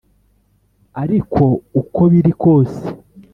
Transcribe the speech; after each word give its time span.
ariko 1.03 1.43
uko 1.79 2.01
biri 2.11 2.31
kose 2.43 2.83